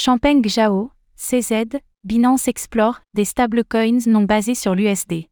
[0.00, 5.26] Champagne Zhao, CZ, Binance explore des stablecoins non basés sur l'USD.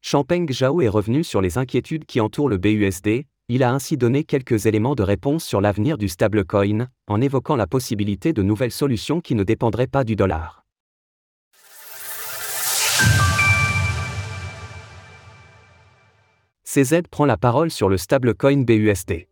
[0.00, 4.22] Champagne Zhao est revenu sur les inquiétudes qui entourent le BUSD, il a ainsi donné
[4.22, 9.20] quelques éléments de réponse sur l'avenir du stablecoin, en évoquant la possibilité de nouvelles solutions
[9.20, 10.64] qui ne dépendraient pas du dollar.
[16.62, 19.26] CZ prend la parole sur le stablecoin BUSD.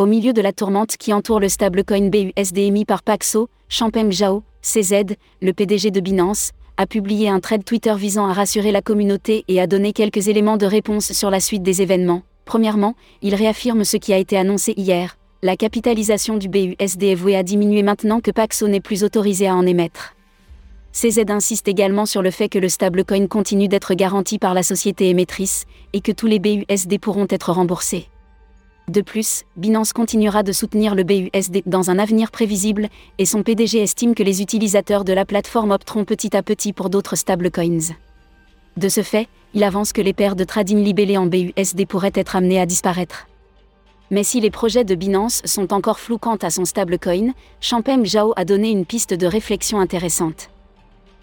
[0.00, 4.42] Au milieu de la tourmente qui entoure le stablecoin BUSD émis par Paxo, Champeng Zhao,
[4.62, 9.44] CZ, le PDG de Binance, a publié un thread Twitter visant à rassurer la communauté
[9.46, 12.22] et à donner quelques éléments de réponse sur la suite des événements.
[12.46, 15.18] Premièrement, il réaffirme ce qui a été annoncé hier.
[15.42, 19.54] La capitalisation du BUSD est vouée à diminuer maintenant que Paxo n'est plus autorisé à
[19.54, 20.14] en émettre.
[20.92, 25.10] CZ insiste également sur le fait que le stablecoin continue d'être garanti par la société
[25.10, 28.08] émettrice et que tous les BUSD pourront être remboursés.
[28.90, 33.80] De plus, Binance continuera de soutenir le BUSD dans un avenir prévisible et son PDG
[33.80, 37.94] estime que les utilisateurs de la plateforme opteront petit à petit pour d'autres stablecoins.
[38.76, 42.34] De ce fait, il avance que les paires de trading libellés en BUSD pourraient être
[42.34, 43.28] amenés à disparaître.
[44.10, 47.30] Mais si les projets de Binance sont encore flous quant à son stablecoin,
[47.60, 50.50] Champeng Zhao a donné une piste de réflexion intéressante.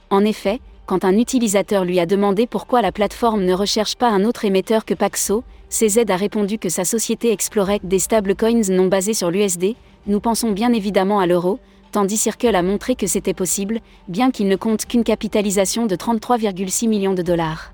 [0.09, 4.23] En effet, quand un utilisateur lui a demandé pourquoi la plateforme ne recherche pas un
[4.23, 9.13] autre émetteur que Paxo, CZ a répondu que sa société explorait des stablecoins non basés
[9.13, 9.75] sur l'USD,
[10.07, 11.59] nous pensons bien évidemment à l'euro,
[11.91, 16.87] tandis Circle a montré que c'était possible, bien qu'il ne compte qu'une capitalisation de 33,6
[16.87, 17.73] millions de dollars.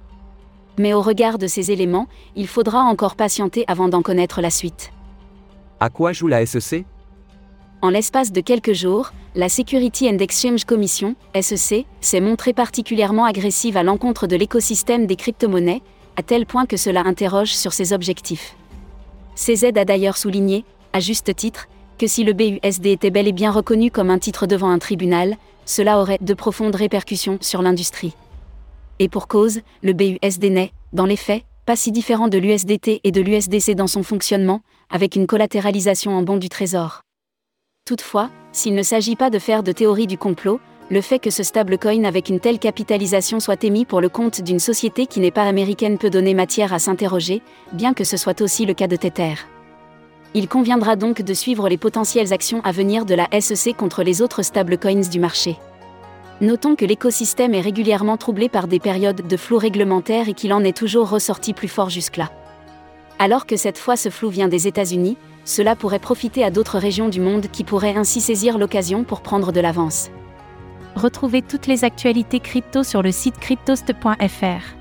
[0.80, 4.92] Mais au regard de ces éléments, il faudra encore patienter avant d'en connaître la suite.
[5.80, 6.84] À quoi joue la SEC
[7.84, 13.76] En l'espace de quelques jours, la Security and Exchange Commission, SEC, s'est montrée particulièrement agressive
[13.76, 15.82] à l'encontre de l'écosystème des crypto-monnaies,
[16.16, 18.56] à tel point que cela interroge sur ses objectifs.
[19.36, 21.68] CZ a d'ailleurs souligné, à juste titre,
[21.98, 25.36] que si le BUSD était bel et bien reconnu comme un titre devant un tribunal,
[25.66, 28.14] cela aurait de profondes répercussions sur l'industrie.
[29.00, 33.12] Et pour cause, le BUSD n'est, dans les faits, pas si différent de l'USDT et
[33.12, 37.02] de l'USDC dans son fonctionnement, avec une collatéralisation en bons du trésor.
[37.86, 41.44] Toutefois, s'il ne s'agit pas de faire de théorie du complot, le fait que ce
[41.44, 45.44] stablecoin avec une telle capitalisation soit émis pour le compte d'une société qui n'est pas
[45.44, 47.42] américaine peut donner matière à s'interroger,
[47.74, 49.34] bien que ce soit aussi le cas de Tether.
[50.34, 54.22] Il conviendra donc de suivre les potentielles actions à venir de la SEC contre les
[54.22, 55.58] autres stablecoins du marché.
[56.40, 60.64] Notons que l'écosystème est régulièrement troublé par des périodes de flou réglementaire et qu'il en
[60.64, 62.32] est toujours ressorti plus fort jusque-là.
[63.24, 67.08] Alors que cette fois ce flou vient des États-Unis, cela pourrait profiter à d'autres régions
[67.08, 70.12] du monde qui pourraient ainsi saisir l'occasion pour prendre de l'avance.
[70.98, 74.76] Retrouvez toutes les actualités crypto sur le site cryptost.fr.